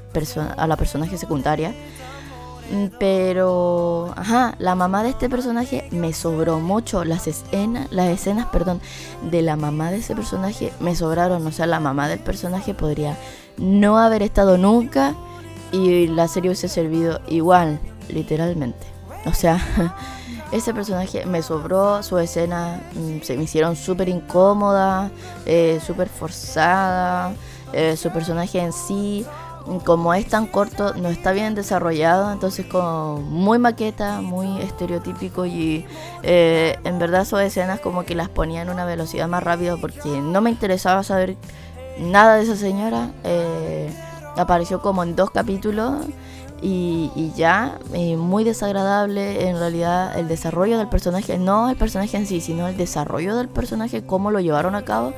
a 0.57 0.67
la 0.67 0.75
personaje 0.77 1.17
secundaria. 1.17 1.75
Mm, 2.71 2.87
pero, 2.99 4.13
ajá, 4.15 4.55
la 4.59 4.75
mamá 4.75 5.03
de 5.03 5.09
este 5.09 5.29
personaje 5.29 5.87
me 5.91 6.13
sobró 6.13 6.59
mucho. 6.59 7.03
Las 7.05 7.27
escenas, 7.27 7.87
las 7.91 8.09
escenas, 8.09 8.47
perdón, 8.47 8.81
de 9.29 9.41
la 9.41 9.55
mamá 9.55 9.91
de 9.91 9.97
ese 9.97 10.15
personaje 10.15 10.73
me 10.79 10.95
sobraron. 10.95 11.45
O 11.45 11.51
sea, 11.51 11.67
la 11.67 11.79
mamá 11.79 12.07
del 12.07 12.19
personaje 12.19 12.73
podría 12.73 13.17
no 13.57 13.97
haber 13.97 14.23
estado 14.23 14.57
nunca 14.57 15.15
y 15.71 16.07
la 16.07 16.27
serie 16.27 16.49
hubiese 16.49 16.67
servido 16.67 17.21
igual, 17.27 17.79
literalmente. 18.09 18.85
O 19.25 19.33
sea, 19.33 19.59
ese 20.51 20.73
personaje 20.73 21.25
me 21.25 21.41
sobró, 21.41 22.03
su 22.03 22.17
escena 22.17 22.81
mm, 22.93 23.21
se 23.21 23.37
me 23.37 23.43
hicieron 23.43 23.75
súper 23.75 24.09
incómoda, 24.09 25.09
eh, 25.45 25.79
súper 25.85 26.09
forzada, 26.09 27.33
eh, 27.73 27.97
su 27.97 28.09
personaje 28.11 28.59
en 28.59 28.73
sí 28.73 29.25
como 29.85 30.13
es 30.13 30.27
tan 30.27 30.47
corto, 30.47 30.93
no 30.95 31.09
está 31.09 31.31
bien 31.31 31.55
desarrollado, 31.55 32.31
entonces 32.31 32.65
como 32.65 33.17
muy 33.17 33.59
maqueta, 33.59 34.21
muy 34.21 34.61
estereotípico 34.61 35.45
y 35.45 35.85
eh, 36.23 36.77
en 36.83 36.99
verdad 36.99 37.25
sus 37.25 37.41
escenas 37.41 37.79
como 37.79 38.03
que 38.03 38.15
las 38.15 38.29
ponía 38.29 38.61
en 38.61 38.69
una 38.69 38.85
velocidad 38.85 39.27
más 39.27 39.43
rápida 39.43 39.75
porque 39.77 40.21
no 40.21 40.41
me 40.41 40.49
interesaba 40.49 41.03
saber 41.03 41.35
nada 41.99 42.35
de 42.35 42.43
esa 42.43 42.55
señora. 42.55 43.11
Eh, 43.23 43.91
apareció 44.37 44.81
como 44.81 45.03
en 45.03 45.15
dos 45.15 45.31
capítulos 45.31 46.05
y, 46.61 47.31
ya, 47.35 47.77
muy 48.17 48.43
desagradable 48.43 49.47
en 49.47 49.59
realidad 49.59 50.17
el 50.17 50.27
desarrollo 50.27 50.77
del 50.77 50.87
personaje, 50.87 51.37
no 51.37 51.69
el 51.69 51.75
personaje 51.75 52.17
en 52.17 52.25
sí, 52.25 52.41
sino 52.41 52.67
el 52.67 52.77
desarrollo 52.77 53.35
del 53.35 53.47
personaje, 53.47 54.03
cómo 54.03 54.31
lo 54.31 54.39
llevaron 54.39 54.75
a 54.75 54.83
cabo, 54.83 55.13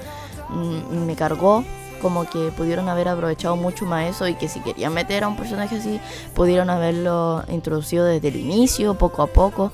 mm, 0.49 1.05
me 1.05 1.15
cargó 1.15 1.63
como 1.99 2.29
que 2.29 2.51
pudieron 2.55 2.89
haber 2.89 3.07
aprovechado 3.07 3.55
mucho 3.55 3.85
más 3.85 4.09
eso 4.09 4.27
y 4.27 4.35
que 4.35 4.47
si 4.47 4.59
querían 4.61 4.93
meter 4.93 5.23
a 5.23 5.27
un 5.27 5.37
personaje 5.37 5.77
así, 5.77 5.99
pudieron 6.33 6.69
haberlo 6.69 7.43
introducido 7.49 8.05
desde 8.05 8.29
el 8.29 8.37
inicio, 8.37 8.95
poco 8.95 9.21
a 9.21 9.27
poco, 9.27 9.71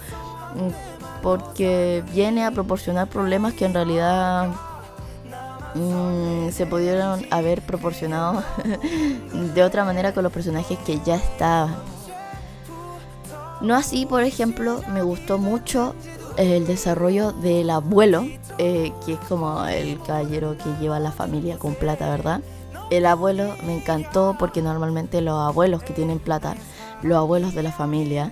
mm, 0.55 1.21
porque 1.21 2.03
viene 2.13 2.45
a 2.45 2.51
proporcionar 2.51 3.07
problemas 3.07 3.53
que 3.53 3.65
en 3.65 3.73
realidad 3.73 4.49
mm, 5.73 6.49
se 6.51 6.65
pudieron 6.65 7.25
haber 7.31 7.61
proporcionado 7.61 8.43
de 9.53 9.63
otra 9.63 9.85
manera 9.85 10.13
con 10.13 10.23
los 10.23 10.31
personajes 10.31 10.77
que 10.79 10.99
ya 11.05 11.15
estaban. 11.15 11.75
No 13.61 13.75
así, 13.75 14.05
por 14.05 14.23
ejemplo, 14.23 14.81
me 14.89 15.01
gustó 15.01 15.37
mucho 15.37 15.95
el 16.37 16.67
desarrollo 16.67 17.31
del 17.31 17.69
abuelo, 17.69 18.25
eh, 18.57 18.91
que 19.05 19.13
es 19.13 19.19
como 19.27 19.65
el 19.65 20.01
caballero 20.01 20.57
que 20.57 20.69
lleva 20.81 20.99
la 20.99 21.11
familia 21.11 21.57
con 21.57 21.75
plata, 21.75 22.09
¿verdad? 22.09 22.41
El 22.91 23.05
abuelo 23.05 23.55
me 23.65 23.75
encantó 23.75 24.35
porque 24.37 24.61
normalmente 24.61 25.21
los 25.21 25.39
abuelos 25.39 25.83
que 25.83 25.93
tienen 25.93 26.19
plata, 26.19 26.55
los 27.01 27.17
abuelos 27.17 27.55
de 27.55 27.63
la 27.63 27.71
familia, 27.71 28.31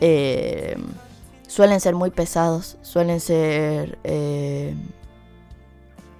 eh, 0.00 0.76
suelen 1.46 1.80
ser 1.80 1.94
muy 1.94 2.10
pesados, 2.10 2.78
suelen 2.82 3.20
ser 3.20 3.98
eh, 4.04 4.74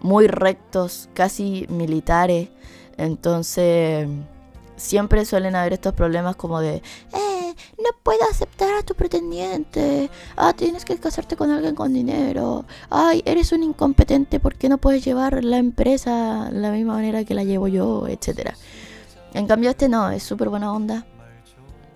muy 0.01 0.27
rectos, 0.27 1.09
casi 1.15 1.67
militares. 1.69 2.49
Entonces, 2.99 4.09
siempre 4.77 5.25
suelen 5.25 5.57
haber 5.57 5.73
estos 5.73 5.95
problemas 5.95 6.37
como 6.37 6.61
de, 6.61 6.83
no 7.83 7.91
puedo 8.03 8.21
aceptar 8.31 8.75
a 8.75 8.83
tu 8.83 8.95
pretendiente. 8.95 10.11
Ah, 10.37 10.53
tienes 10.53 10.85
que 10.85 10.97
casarte 10.97 11.37
con 11.37 11.51
alguien 11.51 11.75
con 11.75 11.93
dinero. 11.93 12.65
Ay, 12.91 13.23
eres 13.27 13.53
un 13.53 13.63
incompetente 13.63 14.41
porque 14.41 14.69
no 14.69 14.79
puedes 14.79 15.05
llevar 15.05 15.45
la 15.45 15.59
empresa 15.59 16.51
la 16.51 16.71
misma 16.71 16.95
manera 16.95 17.25
que 17.25 17.35
la 17.35 17.45
llevo 17.45 17.69
yo, 17.69 18.07
etcétera. 18.09 18.55
En 19.35 19.47
cambio 19.47 19.71
este 19.71 19.89
no, 19.89 20.11
es 20.11 20.23
súper 20.23 20.49
buena 20.49 20.73
onda. 20.73 21.07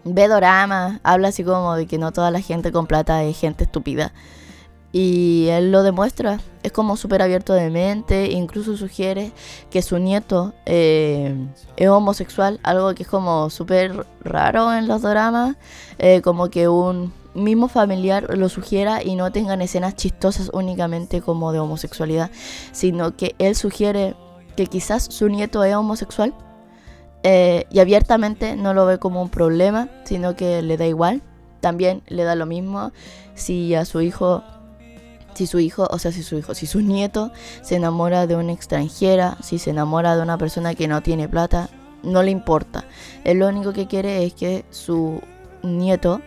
Ve 0.04 0.28
dorama, 0.28 1.00
habla 1.02 1.28
así 1.28 1.42
como 1.42 1.74
de 1.74 1.86
que 1.86 1.98
no 1.98 2.12
toda 2.12 2.30
la 2.30 2.40
gente 2.40 2.72
con 2.72 2.86
plata 2.86 3.24
es 3.24 3.38
gente 3.38 3.64
estúpida. 3.64 4.12
Y 4.98 5.48
él 5.50 5.72
lo 5.72 5.82
demuestra, 5.82 6.40
es 6.62 6.72
como 6.72 6.96
súper 6.96 7.20
abierto 7.20 7.52
de 7.52 7.68
mente, 7.68 8.30
incluso 8.30 8.78
sugiere 8.78 9.30
que 9.68 9.82
su 9.82 9.98
nieto 9.98 10.54
eh, 10.64 11.36
es 11.76 11.88
homosexual, 11.90 12.60
algo 12.62 12.94
que 12.94 13.02
es 13.02 13.08
como 13.10 13.50
súper 13.50 14.06
raro 14.22 14.72
en 14.72 14.88
los 14.88 15.02
dramas, 15.02 15.56
eh, 15.98 16.22
como 16.22 16.48
que 16.48 16.68
un, 16.68 17.12
mismo 17.34 17.68
familiar 17.68 18.34
lo 18.38 18.48
sugiera 18.48 19.02
y 19.02 19.16
no 19.16 19.30
tengan 19.30 19.60
escenas 19.60 19.96
chistosas 19.96 20.48
únicamente 20.54 21.20
como 21.20 21.52
de 21.52 21.58
homosexualidad, 21.58 22.30
sino 22.72 23.14
que 23.18 23.34
él 23.38 23.54
sugiere 23.54 24.14
que 24.56 24.66
quizás 24.66 25.04
su 25.10 25.28
nieto 25.28 25.62
es 25.62 25.74
homosexual 25.74 26.32
eh, 27.22 27.66
y 27.70 27.80
abiertamente 27.80 28.56
no 28.56 28.72
lo 28.72 28.86
ve 28.86 28.98
como 28.98 29.20
un 29.20 29.28
problema, 29.28 29.90
sino 30.04 30.36
que 30.36 30.62
le 30.62 30.78
da 30.78 30.86
igual. 30.86 31.20
También 31.60 32.02
le 32.06 32.24
da 32.24 32.34
lo 32.34 32.46
mismo 32.46 32.92
si 33.34 33.74
a 33.74 33.84
su 33.84 34.00
hijo, 34.00 34.42
si 35.36 35.46
su 35.46 35.60
hijo, 35.60 35.86
o 35.90 35.98
sea, 35.98 36.12
si 36.12 36.22
su 36.22 36.38
hijo, 36.38 36.54
si 36.54 36.66
su 36.66 36.80
nieto 36.80 37.30
se 37.62 37.76
enamora 37.76 38.26
de 38.26 38.36
una 38.36 38.52
extranjera, 38.52 39.36
si 39.42 39.58
se 39.58 39.70
enamora 39.70 40.16
de 40.16 40.22
una 40.22 40.38
persona 40.38 40.74
que 40.74 40.88
no 40.88 41.02
tiene 41.02 41.28
plata, 41.28 41.68
no 42.02 42.22
le 42.22 42.30
importa. 42.30 42.84
Él 43.24 43.38
lo 43.38 43.48
único 43.48 43.72
que 43.72 43.86
quiere 43.86 44.24
es 44.24 44.34
que 44.34 44.64
su 44.70 45.20
nieto 45.62 46.20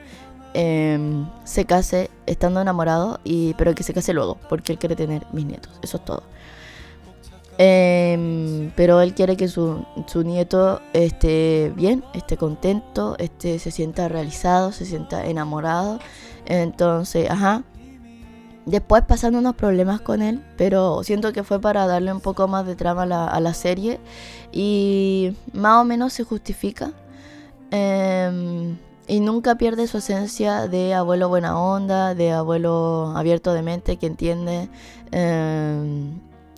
em, 0.54 1.28
se 1.44 1.66
case 1.66 2.10
estando 2.26 2.62
enamorado, 2.62 3.20
y, 3.24 3.54
pero 3.56 3.74
que 3.76 3.84
se 3.84 3.94
case 3.94 4.14
luego, 4.14 4.38
porque 4.50 4.74
él 4.74 4.80
quiere 4.80 4.96
tener 4.96 5.26
mis 5.34 5.46
nietos. 5.46 5.72
Eso 5.82 5.98
es 5.98 6.06
todo. 6.06 6.24
Em, 7.62 8.72
pero 8.78 9.02
él 9.02 9.14
quiere 9.14 9.36
que 9.36 9.50
su, 9.50 9.86
su, 10.08 10.24
nieto 10.24 10.80
esté 10.94 11.74
bien, 11.76 12.06
esté 12.14 12.38
contento, 12.38 13.18
esté, 13.18 13.60
se 13.60 13.70
sienta 13.72 14.08
realizado, 14.08 14.72
se 14.72 14.86
sienta 14.86 15.26
enamorado. 15.26 16.00
Entonces, 16.46 17.30
ajá. 17.30 17.64
Después 18.70 19.04
pasando 19.04 19.40
unos 19.40 19.56
problemas 19.56 20.00
con 20.00 20.22
él, 20.22 20.44
pero 20.56 21.04
siento 21.04 21.34
que 21.34 21.44
fue 21.44 21.60
para 21.60 21.88
darle 21.88 22.14
un 22.14 22.22
poco 22.22 22.48
más 22.48 22.68
de 22.68 22.76
trama 22.76 23.02
a 23.02 23.40
la, 23.40 23.54
serie 23.56 24.00
y 24.52 25.36
más 25.54 25.82
o 25.82 25.86
menos 25.86 26.14
se 26.14 26.24
justifica. 26.24 26.92
Em, 27.72 28.78
y 29.08 29.22
nunca 29.22 29.56
pierde 29.56 29.88
su 29.88 29.98
esencia 29.98 30.68
de 30.68 30.94
abuelo 30.94 31.30
buena 31.30 31.60
onda, 31.60 32.14
de 32.14 32.32
abuelo 32.32 33.12
abierto 33.16 33.54
de 33.54 33.64
mente 33.64 33.98
que 33.98 34.06
entiende 34.06 34.70
eh, 35.12 36.12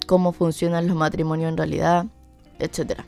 cómo 0.06 0.34
funcionan 0.34 0.88
los 0.88 0.98
matrimonios 0.98 1.48
en 1.48 1.56
realidad, 1.56 2.08
etc. 2.60 3.04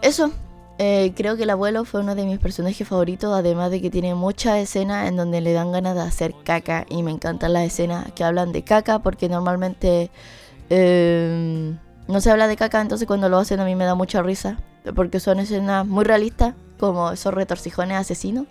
Eso, 0.00 0.30
eh, 0.78 1.12
creo 1.16 1.36
que 1.36 1.42
el 1.42 1.50
abuelo 1.50 1.84
fue 1.84 2.00
uno 2.00 2.14
de 2.14 2.24
mis 2.24 2.38
personajes 2.38 2.86
favoritos, 2.86 3.36
además 3.36 3.70
de 3.70 3.80
que 3.82 3.90
tiene 3.90 4.14
muchas 4.14 4.58
escenas 4.58 5.08
en 5.08 5.16
donde 5.16 5.40
le 5.40 5.52
dan 5.52 5.72
ganas 5.72 5.94
de 5.96 6.02
hacer 6.02 6.34
caca 6.44 6.86
y 6.88 7.02
me 7.02 7.10
encantan 7.10 7.52
las 7.52 7.64
escenas 7.64 8.12
que 8.12 8.24
hablan 8.24 8.52
de 8.52 8.62
caca 8.62 9.00
porque 9.00 9.28
normalmente 9.28 10.10
eh, 10.70 11.74
no 12.06 12.20
se 12.20 12.30
habla 12.30 12.46
de 12.46 12.56
caca, 12.56 12.80
entonces 12.80 13.08
cuando 13.08 13.28
lo 13.28 13.38
hacen 13.38 13.60
a 13.60 13.64
mí 13.64 13.74
me 13.74 13.84
da 13.84 13.94
mucha 13.94 14.22
risa 14.22 14.58
porque 14.94 15.20
son 15.20 15.40
escenas 15.40 15.86
muy 15.86 16.04
realistas 16.04 16.54
como 16.78 17.10
esos 17.10 17.34
retorcijones 17.34 17.96
asesinos. 17.98 18.46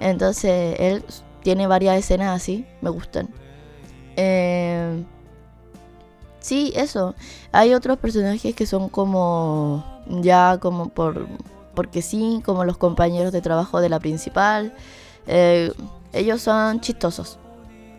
Entonces 0.00 0.76
él 0.78 1.04
tiene 1.42 1.66
varias 1.66 1.96
escenas 1.98 2.36
así, 2.36 2.66
me 2.82 2.90
gustan. 2.90 3.30
Eh, 4.16 5.02
Sí, 6.44 6.74
eso. 6.76 7.14
Hay 7.52 7.72
otros 7.72 7.96
personajes 7.96 8.54
que 8.54 8.66
son 8.66 8.90
como 8.90 9.82
ya 10.06 10.58
como 10.60 10.90
por 10.90 11.26
porque 11.74 12.02
sí, 12.02 12.40
como 12.44 12.64
los 12.64 12.76
compañeros 12.76 13.32
de 13.32 13.40
trabajo 13.40 13.80
de 13.80 13.88
la 13.88 13.98
principal. 14.00 14.74
Eh, 15.26 15.72
ellos 16.12 16.42
son 16.42 16.80
chistosos. 16.80 17.38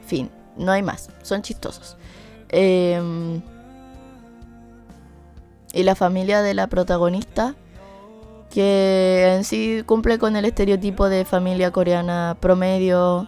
Fin, 0.06 0.30
no 0.58 0.72
hay 0.72 0.84
más. 0.84 1.10
Son 1.22 1.42
chistosos. 1.42 1.98
Em, 2.50 3.42
y 5.74 5.84
la 5.84 5.96
familia 5.96 6.42
de 6.42 6.54
la 6.54 6.68
protagonista, 6.68 7.56
que 8.50 9.36
en 9.36 9.44
sí 9.44 9.84
cumple 9.86 10.18
con 10.20 10.36
el 10.36 10.46
estereotipo 10.46 11.10
de 11.10 11.26
familia 11.26 11.72
coreana 11.72 12.38
promedio. 12.40 13.28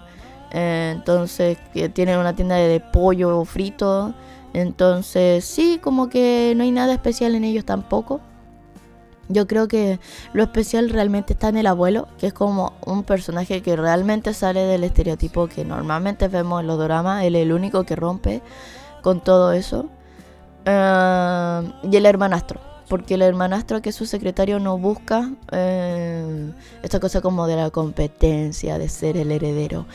Eh, 0.52 0.94
entonces, 0.96 1.58
que 1.74 1.90
tienen 1.90 2.20
una 2.20 2.36
tienda 2.36 2.56
de 2.56 2.80
pollo 2.80 3.44
frito 3.44 4.14
entonces, 4.54 5.46
sí, 5.46 5.80
como 5.82 6.10
que 6.10 6.54
no 6.56 6.64
hay 6.64 6.72
nada 6.72 6.94
especial 6.94 7.36
en 7.36 7.44
ellos 7.44 7.64
tampoco. 7.64 8.22
Yo 9.30 9.46
creo 9.48 9.68
que 9.68 10.00
lo 10.34 10.44
especial 10.44 10.90
realmente 10.90 11.34
está 11.34 11.50
en 11.50 11.58
el 11.58 11.68
abuelo, 11.68 12.08
que 12.18 12.28
es 12.28 12.34
como 12.34 12.74
un 12.86 13.04
personaje 13.04 13.62
que 13.62 13.76
realmente 13.76 14.34
sale 14.34 14.62
del 14.62 14.84
estereotipo 14.84 15.48
que 15.48 15.66
normalmente 15.66 16.28
vemos 16.28 16.62
en 16.62 16.68
los 16.68 16.80
dramas. 16.80 17.24
Él 17.26 17.36
es 17.36 17.44
el 17.44 17.52
único 17.52 17.84
que 17.84 17.96
rompe 17.96 18.42
con 19.02 19.22
todo 19.22 19.52
eso. 19.52 19.90
Eh, 20.66 21.72
y 21.84 21.96
el 21.96 22.06
hermanastro, 22.06 22.60
porque 22.88 23.16
el 23.16 23.22
hermanastro 23.22 23.82
que 23.82 23.90
es 23.90 23.96
su 23.96 24.06
secretario 24.06 24.60
no 24.60 24.78
busca 24.78 25.32
eh, 25.52 26.52
esta 26.84 27.00
cosa 27.00 27.22
como 27.22 27.48
de 27.48 27.56
la 27.56 27.70
competencia, 27.70 28.78
de 28.78 28.90
ser 28.90 29.18
el 29.18 29.32
heredero 29.32 29.86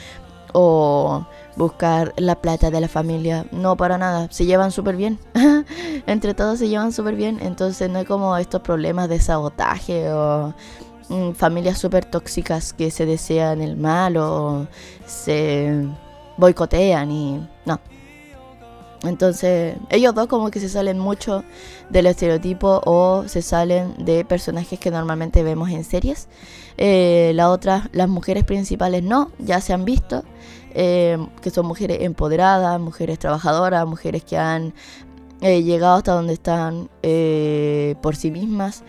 o 0.53 1.27
buscar 1.57 2.13
la 2.17 2.41
plata 2.41 2.71
de 2.71 2.81
la 2.81 2.89
familia. 2.89 3.47
No, 3.53 3.77
para 3.77 3.99
nada. 3.99 4.29
Se 4.31 4.47
llevan 4.47 4.71
súper 4.71 4.97
bien. 4.97 5.19
Entre 6.07 6.35
todos 6.35 6.59
se 6.59 6.69
llevan 6.69 6.93
súper 6.93 7.17
bien. 7.17 7.39
Entonces 7.43 7.91
no 7.91 7.99
hay 7.99 8.05
como 8.05 8.37
estos 8.37 8.63
problemas 8.63 9.09
de 9.09 9.21
sabotaje 9.21 10.13
o 10.13 10.55
mm, 11.09 11.33
familias 11.33 11.79
súper 11.79 12.05
tóxicas 12.05 12.73
que 12.73 12.91
se 12.91 13.07
desean 13.07 13.61
el 13.61 13.77
mal 13.77 14.17
o 14.17 14.67
se 15.07 15.87
boicotean 16.37 17.11
y 17.11 17.49
no. 17.67 17.81
Entonces, 19.05 19.77
ellos 19.91 20.15
dos 20.15 20.29
como 20.29 20.51
que 20.51 20.61
se 20.61 20.69
salen 20.69 20.99
mucho 20.99 21.43
del 21.91 22.07
estereotipo 22.07 22.81
o 22.85 23.25
se 23.27 23.43
salen 23.43 23.95
de 23.99 24.25
personajes 24.25 24.79
que 24.79 24.91
normalmente 24.91 25.43
vemos 25.43 25.71
en 25.71 25.85
series. 25.85 26.29
Eh, 26.79 27.33
la 27.35 27.51
otra, 27.51 27.91
las 27.93 28.09
mujeres 28.09 28.45
principales 28.45 29.03
no, 29.03 29.33
ya 29.39 29.61
se 29.61 29.73
han 29.73 29.85
visto. 29.85 30.25
Eh, 30.75 31.19
que 31.43 31.51
son 31.51 31.67
mujeres 31.67 31.99
empoderadas, 32.01 32.81
mujeres 32.81 33.19
trabajadoras, 33.19 33.87
mujeres 33.87 34.25
que 34.25 34.39
han 34.39 34.73
eh, 35.43 35.63
llegado 35.63 35.97
hasta 35.97 36.13
donde 36.13 36.33
están 36.33 36.89
eh, 37.03 37.97
por 38.01 38.17
sí 38.17 38.31
mismas, 38.31 38.85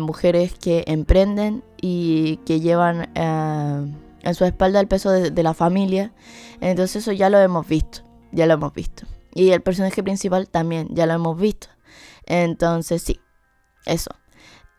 mujeres 0.00 0.54
que 0.54 0.84
emprenden 0.86 1.64
y 1.80 2.38
que 2.38 2.60
llevan 2.60 3.10
en 3.14 4.34
su 4.34 4.44
espalda 4.44 4.80
el 4.80 4.88
peso 4.88 5.10
de, 5.10 5.42
la 5.42 5.54
familia. 5.54 6.12
Entonces 6.60 6.96
eso 7.02 7.12
ya 7.12 7.30
lo 7.30 7.38
hemos 7.38 7.66
visto, 7.66 8.00
ya 8.32 8.46
lo 8.46 8.54
hemos 8.54 8.74
visto. 8.74 9.06
Y 9.34 9.50
el 9.50 9.62
personaje 9.62 10.02
principal 10.02 10.48
también, 10.48 10.88
ya 10.90 11.06
lo 11.06 11.14
hemos 11.14 11.38
visto. 11.38 11.68
Entonces 12.26 13.02
sí, 13.02 13.20
eso. 13.86 14.10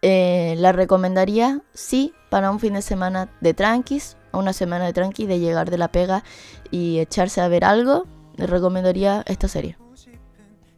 la 0.01 0.71
recomendaría, 0.73 1.61
sí, 1.73 2.13
para 2.29 2.51
un 2.51 2.59
fin 2.59 2.73
de 2.73 2.81
semana 2.83 3.31
de 3.41 3.53
tranquis, 3.53 4.17
una 4.33 4.53
semana 4.53 4.85
de 4.85 4.93
tranqui, 4.93 5.25
de 5.25 5.39
llegar 5.39 5.69
de 5.69 5.77
la 5.77 5.91
pega 5.91 6.23
y 6.71 6.99
echarse 6.99 7.41
a 7.41 7.47
ver 7.47 7.65
algo, 7.65 8.05
le 8.35 8.47
recomendaría 8.47 9.23
esta 9.27 9.47
serie. 9.47 9.77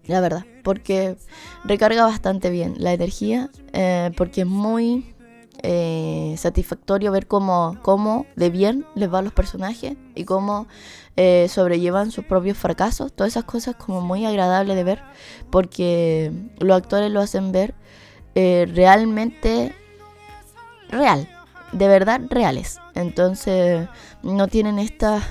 La 0.07 0.19
verdad, 0.19 0.45
porque 0.63 1.15
recarga 1.63 2.03
bastante 2.03 2.49
bien 2.49 2.75
la 2.77 2.91
energía, 2.93 3.49
eh, 3.71 4.11
porque 4.17 4.41
es 4.41 4.47
muy 4.47 5.13
eh, 5.61 6.33
satisfactorio 6.37 7.11
ver 7.11 7.27
cómo, 7.27 7.77
cómo 7.83 8.25
de 8.35 8.49
bien 8.49 8.85
les 8.95 9.13
va 9.13 9.19
a 9.19 9.21
los 9.21 9.31
personajes 9.31 9.95
y 10.15 10.25
cómo 10.25 10.67
eh, 11.17 11.47
sobrellevan 11.49 12.09
sus 12.09 12.25
propios 12.25 12.57
fracasos. 12.57 13.13
Todas 13.13 13.33
esas 13.33 13.43
cosas 13.43 13.75
como 13.75 14.01
muy 14.01 14.25
agradables 14.25 14.75
de 14.75 14.83
ver, 14.83 15.03
porque 15.51 16.31
los 16.57 16.75
actores 16.75 17.11
lo 17.11 17.21
hacen 17.21 17.51
ver 17.51 17.75
realmente 18.33 19.75
real, 20.89 21.27
de 21.71 21.87
verdad 21.87 22.21
reales. 22.29 22.79
Entonces 22.95 23.87
no 24.23 24.47
tienen 24.47 24.79
estas 24.79 25.23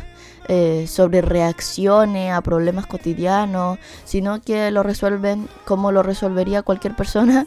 eh, 0.49 0.87
sobre 0.89 1.23
reacciones 1.23 2.33
a 2.33 2.41
problemas 2.41 2.87
cotidianos, 2.87 3.79
sino 4.05 4.41
que 4.41 4.71
lo 4.71 4.83
resuelven 4.83 5.49
como 5.65 5.93
lo 5.93 6.03
resolvería 6.03 6.63
cualquier 6.63 6.97
persona. 6.97 7.47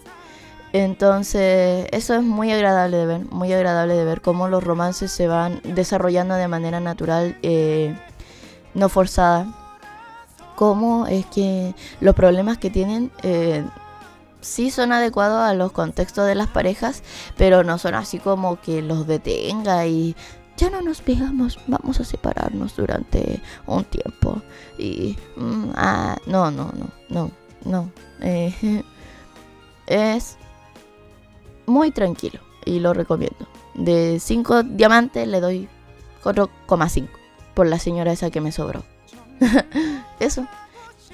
Entonces 0.74 1.88
eso 1.92 2.16
es 2.16 2.24
muy 2.24 2.52
agradable 2.52 2.98
de 2.98 3.06
ver, 3.06 3.26
muy 3.26 3.52
agradable 3.52 3.96
de 3.96 4.06
ver 4.06 4.22
cómo 4.22 4.48
los 4.48 4.64
romances 4.64 5.12
se 5.12 5.28
van 5.28 5.60
desarrollando 5.64 6.36
de 6.36 6.48
manera 6.48 6.80
natural, 6.80 7.38
eh, 7.44 7.96
no 8.74 8.90
forzada. 8.90 9.48
Cómo 10.56 11.06
es 11.08 11.26
que 11.26 11.76
los 12.00 12.16
problemas 12.16 12.58
que 12.58 12.70
tienen 12.70 13.12
eh, 13.22 13.66
sí 14.44 14.70
son 14.70 14.92
adecuados 14.92 15.42
a 15.42 15.54
los 15.54 15.72
contextos 15.72 16.28
de 16.28 16.36
las 16.36 16.48
parejas, 16.48 17.02
pero 17.38 17.64
no 17.64 17.78
son 17.78 17.96
así 17.96 18.20
como 18.20 18.62
que 18.62 18.82
los 18.82 19.08
detenga 19.08 19.88
y 19.88 20.16
ya 20.58 20.70
no 20.70 20.82
nos 20.82 21.02
pegamos, 21.02 21.60
vamos 21.68 22.00
a 22.00 22.06
separarnos 22.06 22.76
durante 22.76 23.42
un 23.66 23.84
tiempo. 23.86 24.42
Y, 24.78 25.18
mm, 25.36 25.70
ah, 25.76 26.18
no, 26.28 26.52
no, 26.52 26.72
no, 26.78 26.90
no, 27.10 27.32
no. 27.66 27.92
Eh, 28.22 28.84
es 29.88 30.38
muy 31.66 31.92
tranquilo 31.92 32.40
y 32.66 32.80
lo 32.80 32.94
recomiendo. 32.94 33.48
De 33.74 34.20
5 34.20 34.64
diamantes 34.64 35.28
le 35.28 35.40
doy 35.40 35.68
4,5 36.24 37.08
por 37.56 37.68
la 37.68 37.80
señora 37.80 38.12
esa 38.12 38.30
que 38.30 38.42
me 38.42 38.52
sobró. 38.52 38.84
Eso. 40.20 40.48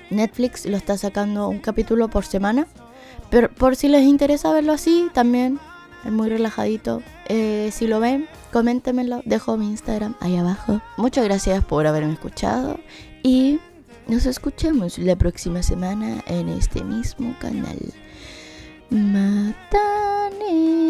Netflix 0.09 0.65
lo 0.65 0.75
está 0.75 0.97
sacando 0.97 1.47
un 1.47 1.59
capítulo 1.59 2.07
por 2.07 2.25
semana 2.25 2.67
pero 3.29 3.49
por 3.49 3.75
si 3.75 3.87
les 3.87 4.03
interesa 4.03 4.53
verlo 4.53 4.73
así, 4.73 5.09
también 5.13 5.59
es 6.05 6.11
muy 6.11 6.29
relajadito. 6.29 7.01
Eh, 7.27 7.69
si 7.71 7.87
lo 7.87 7.99
ven, 7.99 8.27
coméntenmelo, 8.51 9.21
dejo 9.25 9.57
mi 9.57 9.67
Instagram 9.67 10.15
ahí 10.19 10.37
abajo. 10.37 10.81
Muchas 10.97 11.25
gracias 11.25 11.63
por 11.63 11.87
haberme 11.87 12.13
escuchado 12.13 12.79
y 13.23 13.59
nos 14.07 14.25
escuchamos 14.25 14.97
la 14.97 15.15
próxima 15.15 15.61
semana 15.61 16.23
en 16.27 16.49
este 16.49 16.83
mismo 16.83 17.35
canal. 17.39 17.77
Matane. 18.89 20.88